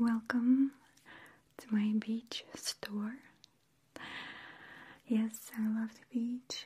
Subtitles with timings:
[0.00, 0.72] welcome
[1.58, 3.16] to my beach store.
[5.06, 6.64] Yes, I love the beach.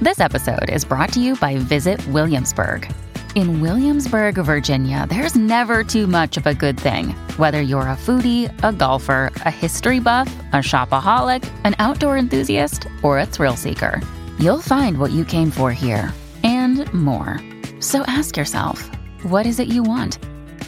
[0.00, 2.88] This episode is brought to you by Visit Williamsburg.
[3.34, 7.08] In Williamsburg, Virginia, there's never too much of a good thing.
[7.38, 13.18] Whether you're a foodie, a golfer, a history buff, a shopaholic, an outdoor enthusiast, or
[13.18, 14.00] a thrill seeker,
[14.38, 16.14] you'll find what you came for here
[16.44, 17.40] and more.
[17.80, 18.88] So ask yourself,
[19.24, 20.18] what is it you want?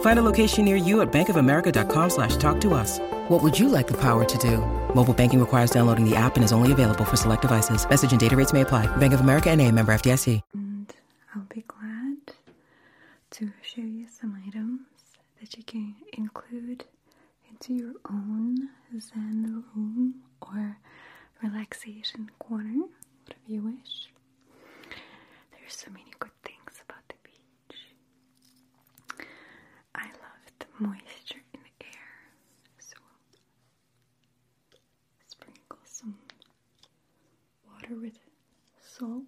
[0.00, 2.98] Find a location near you at bankofamerica.com slash talk to us.
[3.28, 4.58] What would you like the power to do?
[4.94, 7.88] Mobile banking requires downloading the app and is only available for select devices.
[7.88, 8.86] Message and data rates may apply.
[8.96, 10.42] Bank of America and a member FDIC.
[10.52, 10.92] And
[11.34, 12.34] I'll be glad
[13.30, 14.80] to show you some items
[15.40, 16.84] that you can include
[17.48, 20.76] into your own Zen room or
[21.42, 22.84] relaxation corner,
[23.24, 24.10] whatever you wish.
[25.52, 27.78] There's so many good things about the beach.
[29.94, 32.12] I love the moisture in the air,
[32.78, 32.96] so
[35.26, 36.14] sprinkle some
[37.90, 38.18] water with
[38.82, 39.24] salt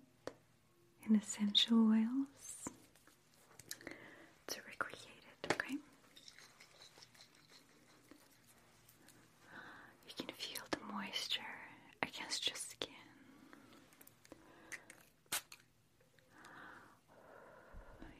[1.06, 2.68] and essential oils
[4.46, 5.74] to recreate it, okay?
[10.06, 11.40] You can feel the moisture
[12.02, 12.88] against your skin.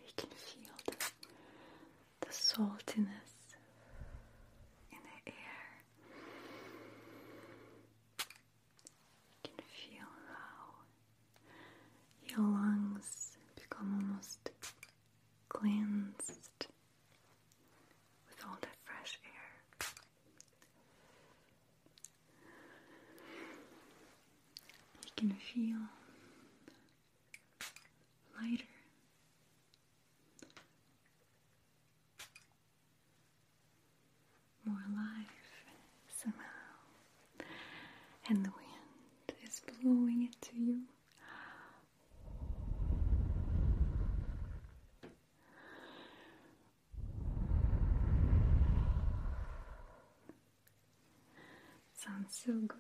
[0.07, 0.97] You can feel the,
[2.27, 3.57] the saltiness
[4.91, 5.35] in the air.
[9.45, 10.83] You can feel how
[12.29, 14.51] your lungs become almost
[15.63, 16.67] cleansed
[18.29, 19.87] with all that fresh air.
[25.05, 25.79] You can feel
[28.41, 28.65] lighter.
[34.65, 35.27] More alive
[36.09, 36.39] somehow.
[38.29, 40.81] And the wind is blowing it to you.
[52.31, 52.79] So good.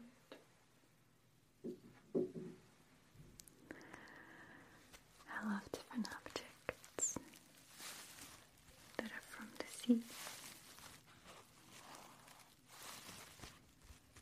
[5.29, 7.19] I love different objects
[8.97, 10.03] that are from the sea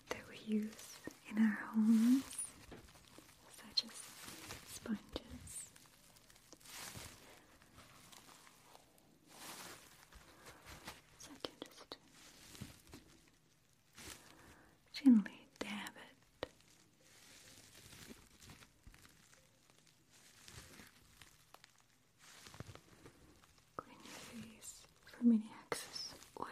[0.09, 0.97] that we use
[1.31, 2.25] in our homes,
[3.57, 3.97] such as
[4.75, 5.71] sponges.
[11.19, 11.97] So I can just
[15.03, 16.47] gently dab it.
[23.77, 24.15] Clean your
[24.53, 26.47] face from any excess oils.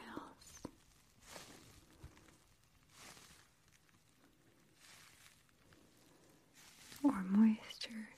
[7.05, 8.09] Or moisture.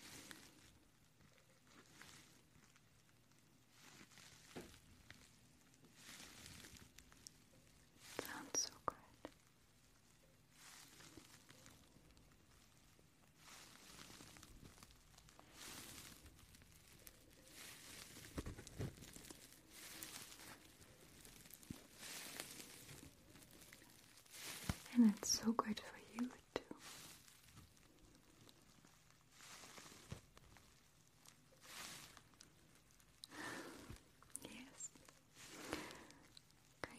[8.23, 8.97] Sounds so good.
[25.01, 26.63] And it's so good for you too.
[34.45, 34.91] Yes.
[36.85, 36.99] Okay.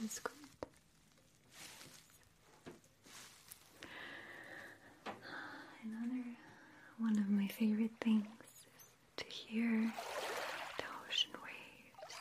[0.00, 0.32] This is good.
[5.84, 6.24] Another
[6.98, 8.26] one of my favorite things
[8.76, 8.84] is
[9.16, 9.92] to hear
[10.78, 12.14] the ocean waves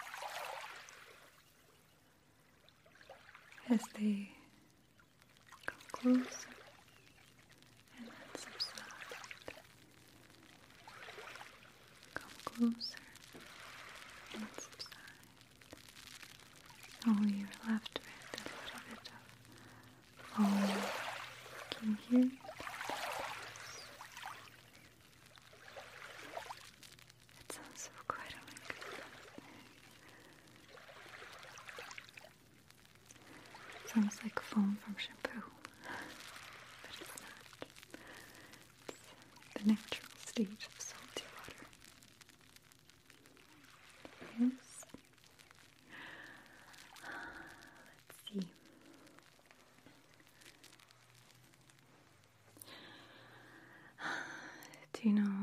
[3.72, 4.30] as they
[5.66, 6.50] come closer
[7.98, 9.16] and then subside.
[12.14, 12.91] Come closer
[34.12, 35.44] smells like foam from shampoo,
[35.84, 37.68] but it's not.
[38.88, 41.66] It's the natural state of salty water.
[44.40, 44.86] Yes.
[48.08, 48.48] Let's see.
[54.94, 55.41] Do you know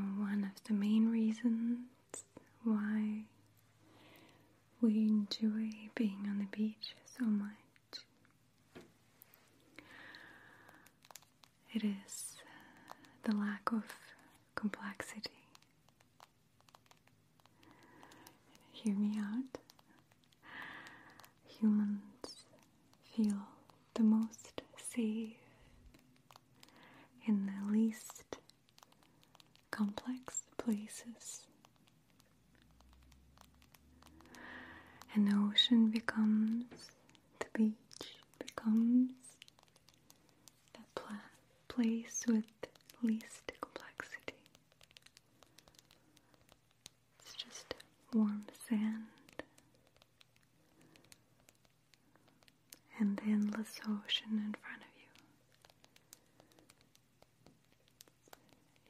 [54.09, 54.89] ocean in front of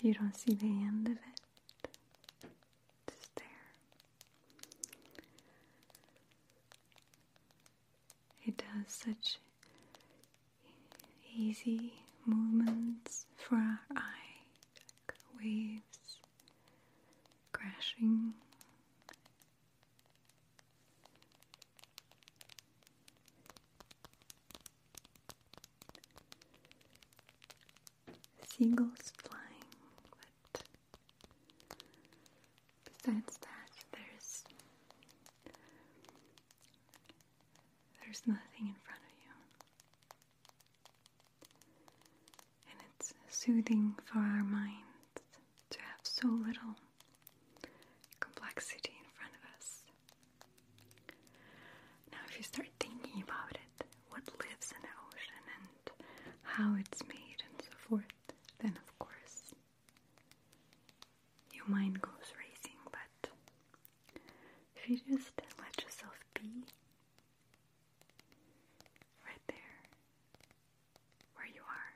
[0.01, 0.09] you.
[0.09, 1.19] You don't see the end of it.
[3.37, 3.47] There.
[8.47, 9.39] It does such
[11.37, 11.95] easy
[12.25, 14.43] movements for our eye,
[14.77, 16.19] like waves
[17.53, 18.35] crashing.
[28.59, 29.71] Seagulls flying,
[30.11, 30.63] but
[32.85, 34.45] besides that, there's
[38.03, 39.33] there's nothing in front of you.
[42.73, 45.23] And it's soothing for our minds
[45.71, 46.75] to have so little
[48.19, 49.83] complexity in front of us.
[52.13, 56.07] Now, if you start thinking about it, what lives in the ocean and
[56.43, 58.05] how it's made and so forth,
[58.61, 59.55] then of course
[61.53, 62.79] your mind goes racing.
[62.91, 63.31] But
[64.97, 66.65] just let yourself be.
[69.25, 69.81] Right there
[71.35, 71.93] where you are,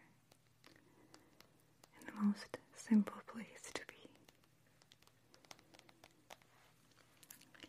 [2.00, 4.10] in the most simple place to be,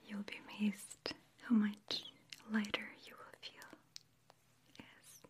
[0.08, 1.14] you'll be amazed
[1.48, 2.04] how much
[2.52, 3.70] lighter you will feel.
[4.80, 5.24] Yes.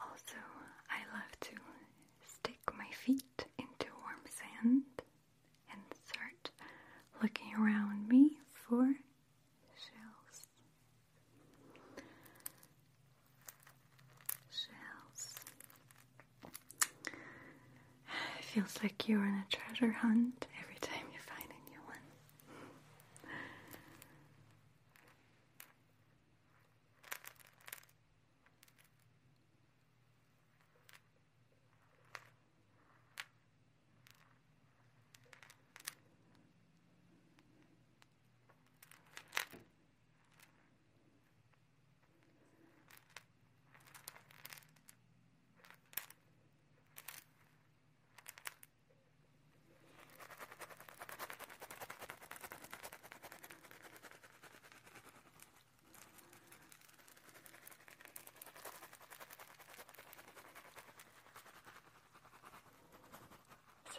[0.00, 0.38] Also,
[0.90, 1.56] I love to
[2.26, 4.82] stick my feet into warm sand
[5.70, 6.50] and start
[7.22, 8.84] looking around me for
[9.76, 10.48] shells.
[14.50, 15.34] Shells.
[18.38, 21.96] It feels like you're on a treasure hunt every time you find a new one.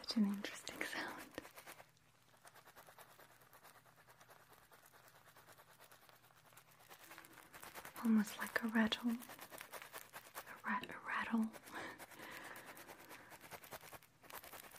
[0.07, 1.41] Such an interesting sound.
[8.03, 9.12] Almost like a rattle.
[9.12, 11.48] A rat a rattle.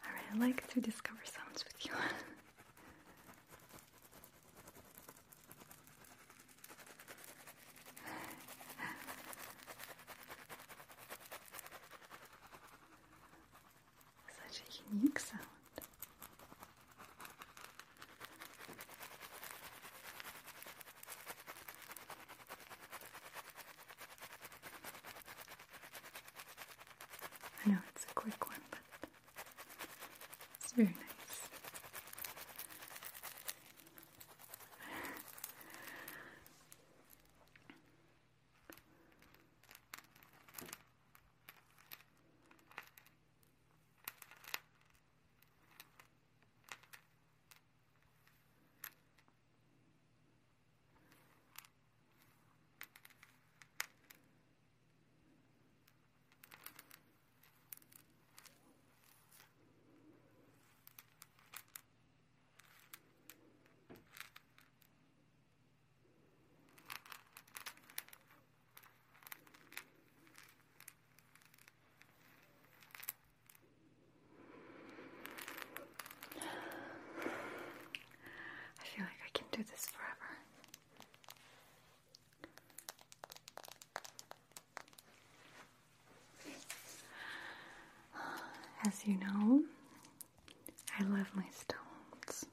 [0.05, 1.93] I really like to discover sounds with you.
[14.53, 15.41] Such a unique sound.
[27.67, 28.81] I know it's a quick one, but
[30.63, 31.04] it's very.
[89.07, 89.63] You know,
[90.99, 92.47] I love my stones.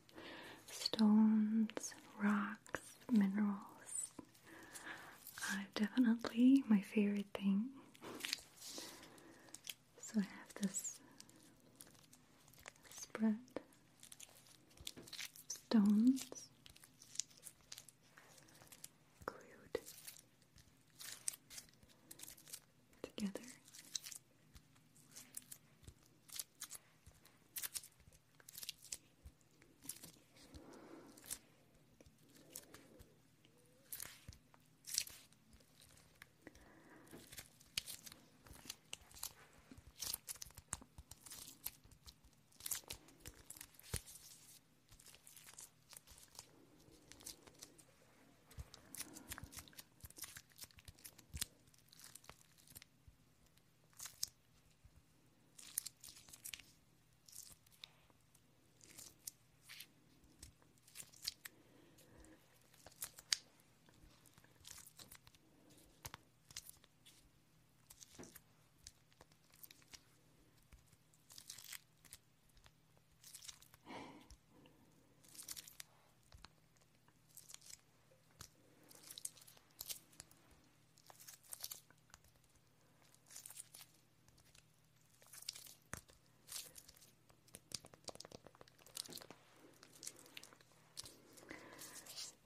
[0.70, 4.12] Stones, rocks, minerals
[5.52, 7.66] are definitely my favorite thing.
[10.00, 10.96] So I have this
[12.90, 13.38] spread
[15.48, 16.24] stones
[19.26, 19.80] glued
[23.04, 23.32] together.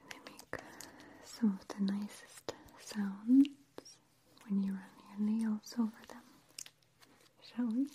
[0.10, 0.62] They make
[1.39, 3.48] some of the nicest sounds
[4.48, 6.22] when you run your nails over them.
[7.56, 7.88] Shall we?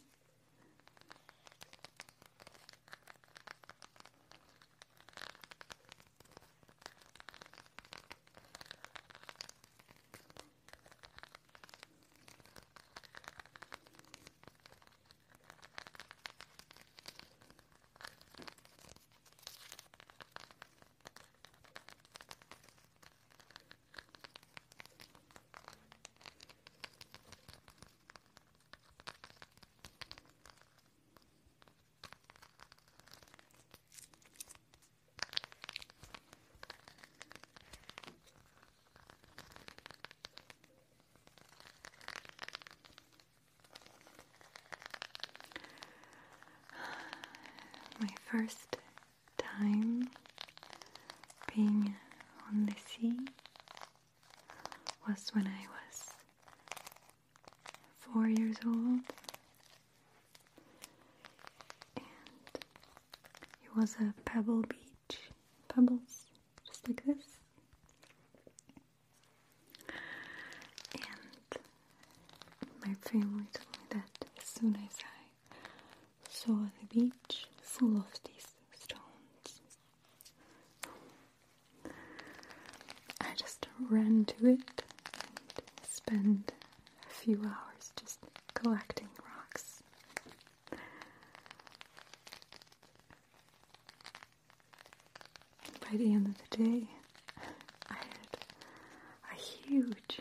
[48.01, 48.77] My first
[49.39, 50.09] time
[51.55, 51.95] being
[52.49, 53.17] on the sea
[55.07, 56.11] was when I was
[57.99, 59.01] four years old,
[61.97, 62.05] and
[63.65, 65.19] it was a pebble beach,
[65.69, 66.27] pebbles,
[66.67, 67.39] just like this.
[70.95, 71.59] And
[72.87, 75.57] my family told me that as soon as I
[76.29, 79.61] saw the beach full of these stones,
[83.21, 83.35] I
[84.11, 84.83] ran to it
[85.14, 86.52] and spent
[87.09, 88.19] a few hours just
[88.55, 89.83] collecting rocks.
[95.90, 96.83] By the end of the day,
[97.90, 98.37] I had
[99.33, 100.21] a huge,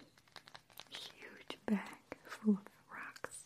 [0.89, 1.79] huge bag
[2.25, 3.45] full of rocks.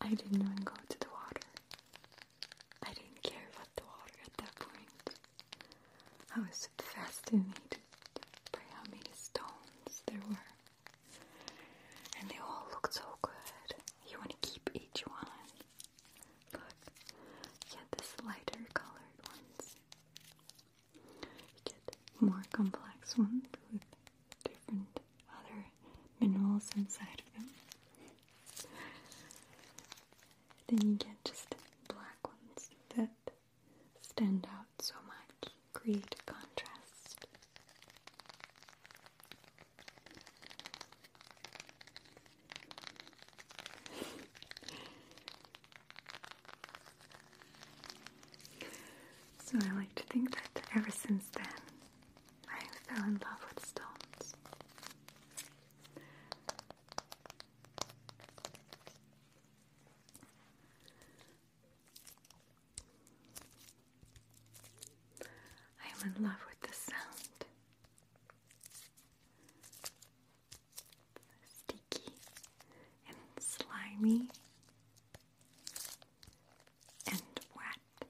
[0.00, 1.48] I didn't even go to the water.
[2.82, 5.16] I didn't care about the water at that point.
[6.36, 7.78] I was fascinated
[8.52, 10.50] by how many stones there were.
[12.20, 13.74] And they all looked so good.
[14.10, 15.26] You want to keep each one.
[16.52, 16.62] Look,
[17.70, 19.76] you get this lighter colored ones.
[20.94, 23.82] You get more complex ones with
[24.44, 25.00] different
[25.30, 25.64] other
[26.20, 27.50] minerals inside of them.
[30.68, 31.54] Then you get just
[31.88, 33.10] black ones that
[34.00, 37.26] stand out so much, create contrast.
[49.44, 51.44] So I like to think that ever since then,
[52.48, 52.60] I
[52.94, 54.34] fell in love with stones.
[65.82, 67.44] I am in love with the sound.
[71.48, 72.12] Sticky
[73.08, 74.28] and slimy
[77.10, 77.22] and
[77.56, 78.08] wet.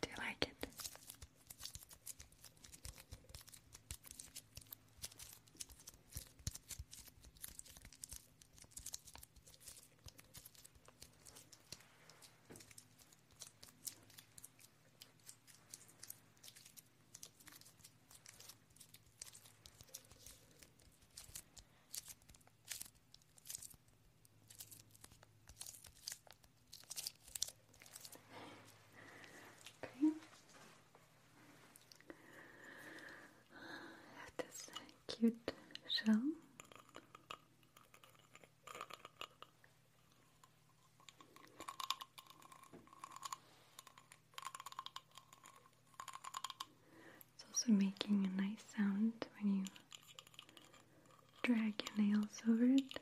[0.00, 0.68] Do you like it?
[35.88, 36.20] shell.
[47.34, 49.62] It's also making a nice sound when you
[51.52, 52.98] drag your nails over it.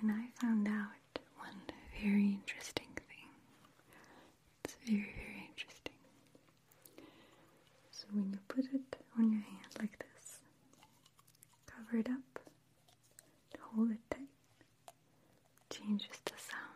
[0.00, 1.62] And I found out one
[2.02, 3.28] very interesting thing.
[4.64, 5.94] It's very, very interesting.
[7.92, 10.38] So when you put it on your hand like this,
[11.66, 12.40] cover it up,
[13.74, 14.28] hold it tight,
[15.70, 16.68] changes the sound.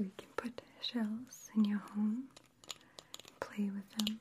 [0.00, 2.24] You can put shells in your home,
[3.38, 4.18] play with them,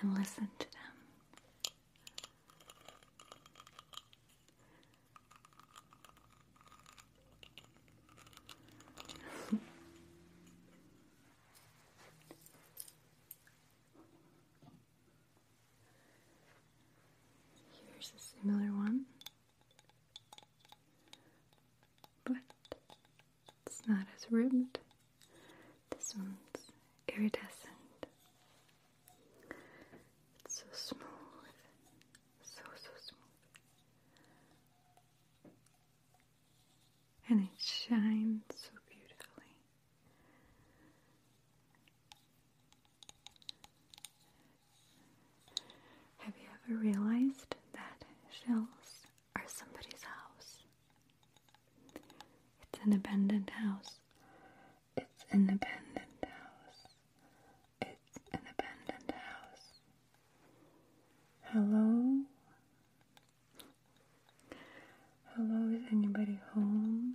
[0.00, 0.80] and listen to them.
[17.90, 19.06] Here's a similar one,
[22.24, 22.36] but
[23.88, 24.78] not as ribbed.
[25.90, 26.72] This one's
[27.08, 28.06] iridescent.
[30.44, 31.02] It's so smooth.
[32.42, 33.20] So, so smooth.
[37.28, 39.56] And it shines so beautifully.
[46.18, 50.62] Have you ever realized that shells are somebody's house?
[52.62, 53.98] It's an abandoned house.
[54.96, 56.86] It's an abandoned house.
[57.80, 59.80] It's an abandoned house.
[61.52, 62.20] Hello?
[65.34, 67.14] Hello, is anybody home?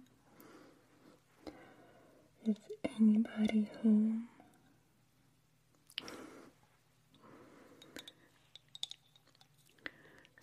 [2.46, 2.58] Is
[3.38, 4.28] anybody home?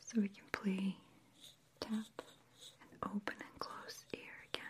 [0.06, 0.96] So we can play
[1.80, 4.20] tap and open and close ear
[4.52, 4.62] again.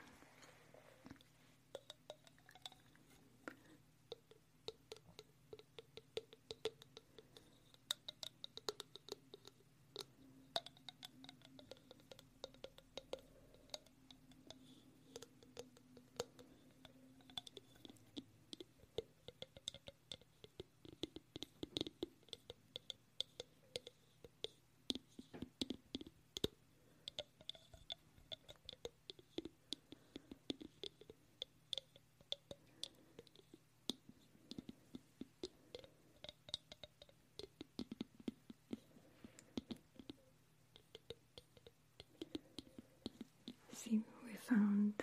[43.85, 44.94] See, we found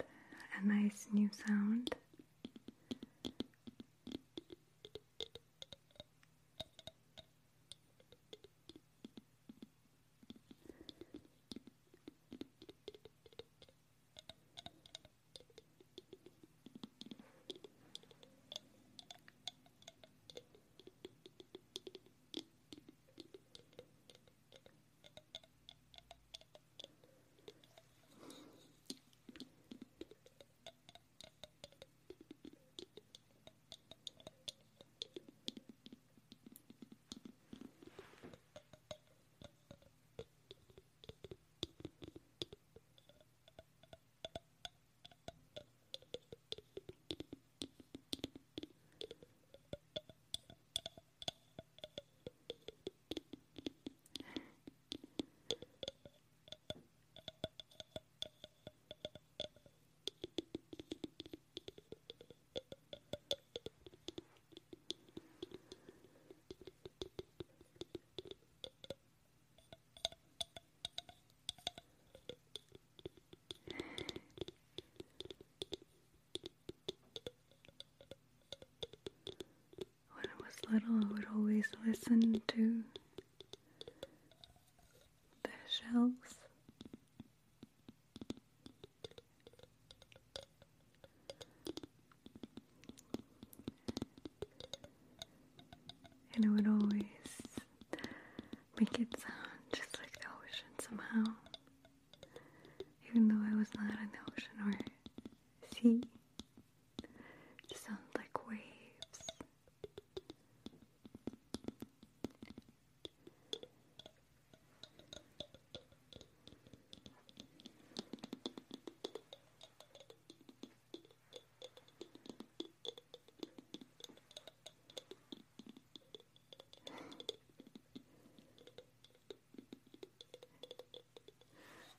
[0.59, 1.93] a nice new sound.
[80.13, 82.83] When I was little, I would always listen to
[85.43, 86.37] the shells
[103.61, 104.73] was not an ocean or
[105.77, 106.01] sea.
[107.03, 108.61] It just sounds like waves.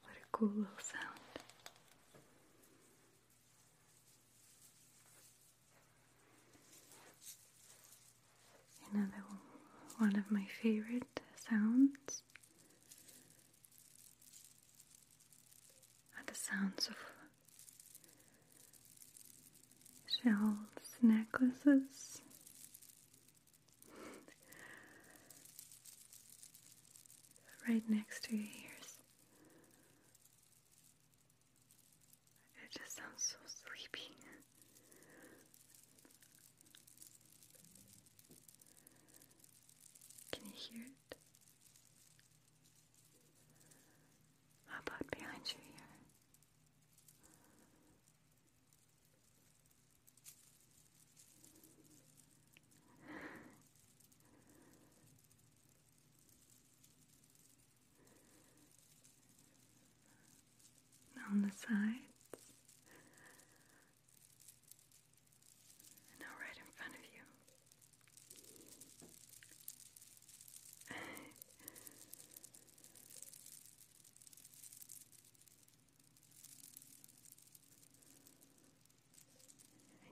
[0.03, 1.21] What a cool little sound.
[8.93, 9.23] Another
[9.99, 12.23] one of my favorite sounds
[16.17, 16.97] are the sounds of
[20.07, 22.19] shells, necklaces.
[27.69, 28.99] right next to your ears.
[32.65, 34.11] It just sounds so sleepy.
[40.33, 41.15] Can you hear it?
[44.67, 45.69] How about behind your ear?
[61.31, 61.71] on the sides,
[66.11, 67.25] and now right in front of you.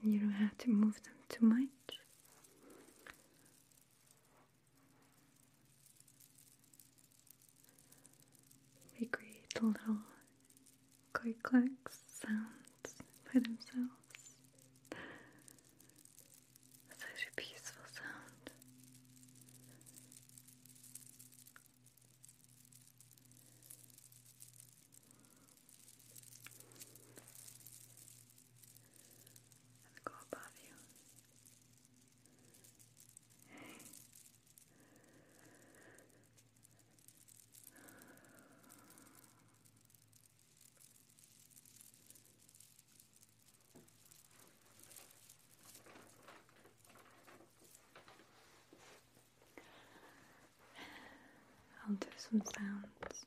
[0.11, 1.67] you don't have to move them too much.
[8.99, 9.97] They create little
[11.13, 12.95] click clacks sounds
[13.33, 14.35] by themselves.
[16.97, 18.51] Such a peaceful sound.
[29.87, 30.75] Let's go above you.
[51.87, 53.25] I'll do some sounds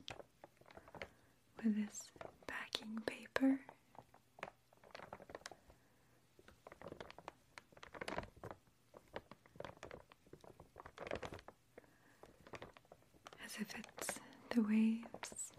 [1.63, 2.09] with this
[2.47, 3.59] packing paper.
[13.45, 15.51] As if it's the waves.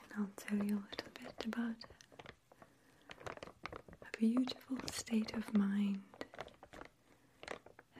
[0.00, 1.76] and I'll tell you a little bit about
[4.02, 6.00] a beautiful state of mind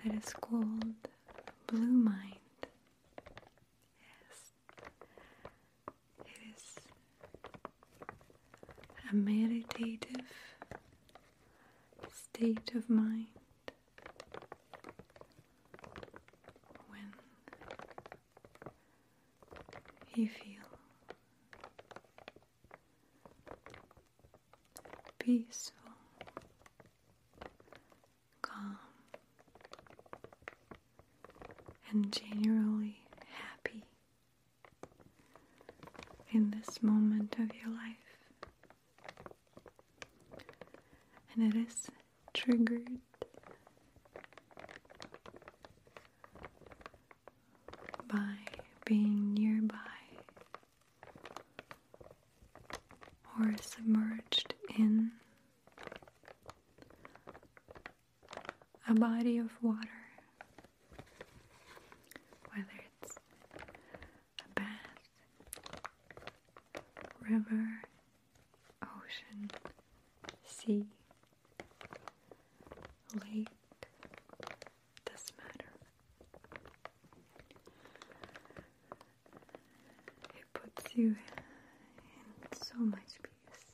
[0.02, 0.94] that is called
[1.66, 2.60] blue mind.
[4.00, 4.54] Yes,
[6.24, 6.64] it is
[9.10, 10.24] a meditative
[12.10, 13.26] state of mind
[16.88, 17.12] when
[20.14, 20.62] you feel
[25.18, 25.72] peaceful,
[28.42, 28.78] calm,
[32.10, 33.84] generally happy
[36.32, 37.96] in this moment of your life.
[41.34, 41.88] And it is
[42.32, 42.98] triggered
[48.08, 48.36] by
[48.84, 49.74] being nearby
[53.40, 55.10] or submerged in
[58.88, 59.88] a body of water,
[62.50, 62.66] whether
[63.02, 63.16] it's
[64.40, 64.66] a bath,
[67.28, 67.80] river,
[68.82, 69.50] ocean,
[70.46, 70.86] sea,
[73.14, 73.48] lake,
[75.04, 75.70] doesn't matter.
[80.36, 83.64] It puts you in so much peace.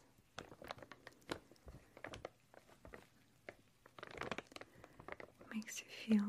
[5.54, 6.24] Makes you feel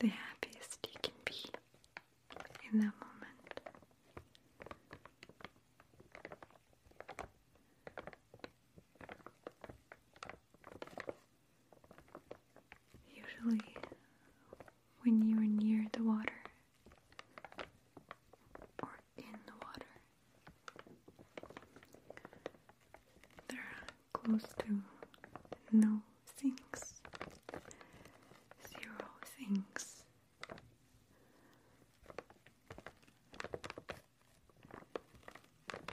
[0.00, 1.34] the happiest you can be
[2.72, 3.60] in that moment.
[13.40, 13.60] Especially
[15.02, 16.32] when you are near the water
[18.82, 19.86] or in the water.
[23.48, 24.82] There are close to
[25.72, 26.00] no
[26.36, 27.00] sinks,
[28.68, 29.06] zero
[29.38, 30.02] sinks.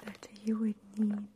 [0.05, 1.27] That you would need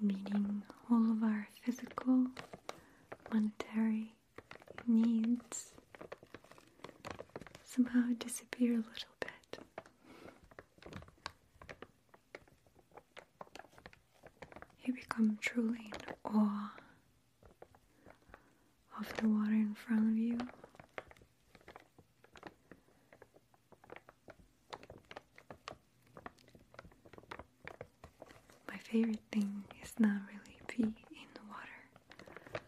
[0.00, 2.26] meaning all of our physical,
[3.32, 4.12] monetary
[4.86, 5.72] needs
[7.94, 9.58] somehow disappear a little bit.
[14.84, 16.72] You become truly in awe
[18.98, 20.38] of the water in front of you.
[28.68, 32.60] My favorite thing is not really pee in the water,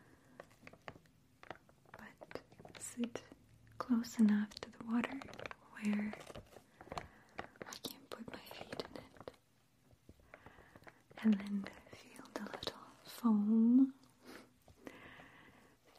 [1.92, 2.40] but
[2.78, 3.22] sit
[3.78, 4.48] close enough
[4.90, 5.18] water
[5.80, 6.12] where
[6.96, 9.30] I can put my feet in it
[11.22, 13.92] and then feel the little foam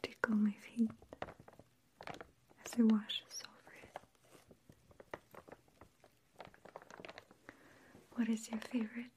[0.02, 0.90] tickle my feet
[2.64, 3.98] as it washes over it.
[8.14, 9.12] What is your favorite?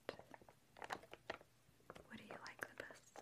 [2.08, 3.14] What do you like the best?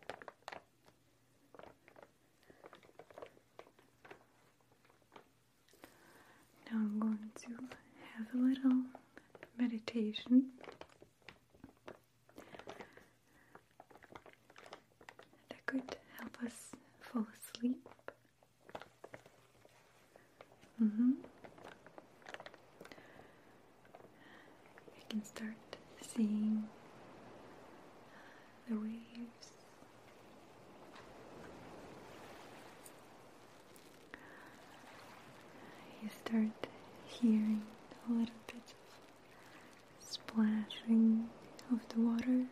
[6.72, 7.50] Now I'm going to
[8.16, 8.84] have a little
[10.28, 10.46] meditation.
[15.50, 17.88] That could help us fall asleep.
[20.82, 21.12] Mm-hmm.
[24.96, 25.56] You can start
[26.16, 26.64] seeing
[28.70, 29.48] the waves.
[36.02, 36.68] You start
[37.06, 37.64] hearing
[38.08, 38.39] a little
[40.30, 41.28] splashing
[41.72, 42.46] of the water.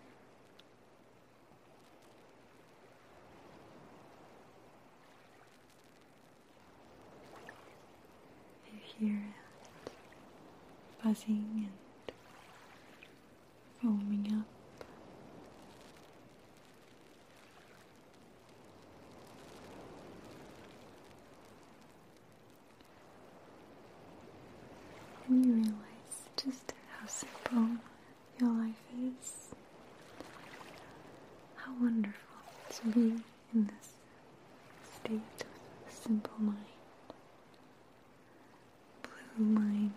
[8.66, 9.24] You hear
[9.86, 9.92] it
[11.04, 12.12] buzzing and
[13.82, 14.46] foaming up.
[25.30, 25.74] And you realize
[26.38, 27.68] just how simple
[28.40, 29.50] your life is.
[31.56, 32.14] How wonderful
[32.70, 33.22] to be
[33.54, 33.90] in this
[34.96, 36.58] state of simple mind,
[39.36, 39.92] blue mind.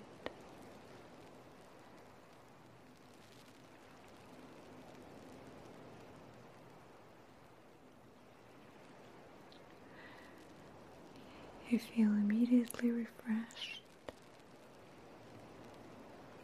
[11.71, 13.83] You feel immediately refreshed,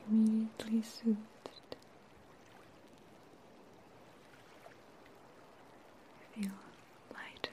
[0.08, 1.16] immediately soothed.
[6.36, 6.52] You feel
[7.12, 7.50] lighter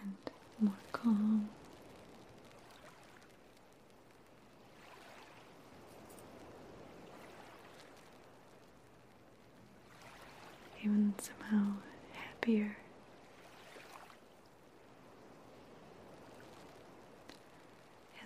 [0.00, 0.16] and
[0.58, 1.50] more calm.
[10.82, 11.74] Even somehow
[12.14, 12.78] happier.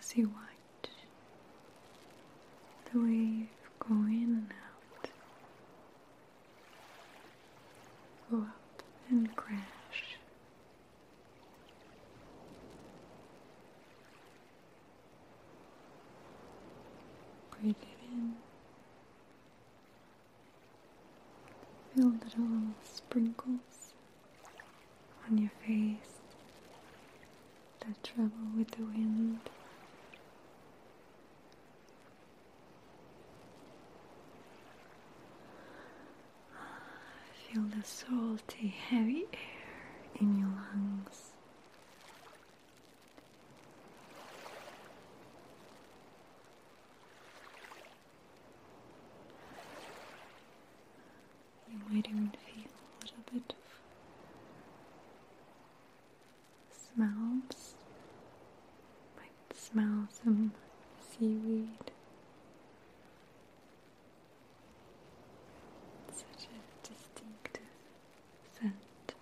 [0.06, 0.90] as you watch
[2.92, 3.48] the wave
[3.80, 5.10] go in and out,
[8.30, 10.18] go up and crash.
[17.50, 18.34] Breathe it in.
[21.94, 23.94] Feel the little sprinkles
[25.28, 26.18] on your face
[27.80, 29.38] that travel with the wind.
[37.52, 41.32] Feel the salty, heavy air in your lungs.
[51.70, 53.80] You might even feel a little bit of
[56.94, 57.74] smells.
[59.16, 60.52] Might smell some
[61.10, 61.90] seaweed.
[66.12, 67.62] Such a distinctive
[68.58, 69.14] scent.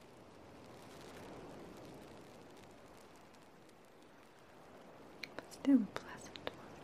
[5.36, 6.74] But still a pleasant one.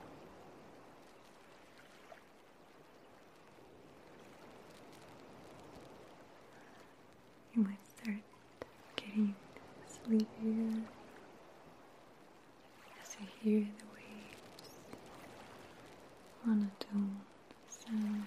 [13.42, 14.70] hear the waves,
[16.44, 17.16] monotone
[17.68, 18.26] sound.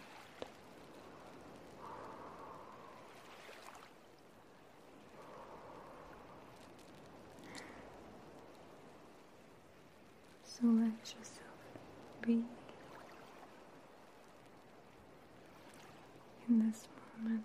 [10.43, 11.59] So let yourself
[12.23, 12.43] be
[16.49, 16.87] in this
[17.21, 17.43] moment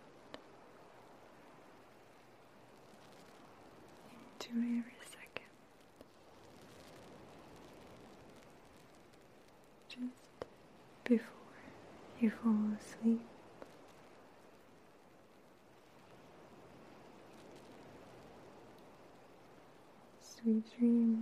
[4.41, 5.51] into every second.
[9.89, 10.47] Just
[11.09, 11.33] before
[12.19, 13.29] you fall asleep.
[20.21, 21.18] Sweet dreams.